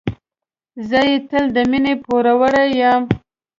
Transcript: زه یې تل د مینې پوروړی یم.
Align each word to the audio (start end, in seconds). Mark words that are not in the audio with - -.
زه 0.87 0.99
یې 1.09 1.17
تل 1.29 1.45
د 1.55 1.57
مینې 1.71 1.93
پوروړی 2.03 2.67
یم. 2.81 3.01